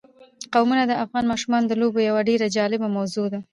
قومونه 0.53 0.83
د 0.87 0.93
افغان 1.03 1.25
ماشومانو 1.31 1.65
د 1.69 1.73
لوبو 1.81 1.99
یوه 2.09 2.21
ډېره 2.29 2.47
جالبه 2.55 2.87
موضوع 2.97 3.25
ده. 3.33 3.39